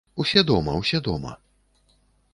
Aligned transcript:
Усе 0.23 0.43
дома, 0.51 0.71
усе 0.79 1.01
дома. 1.09 1.37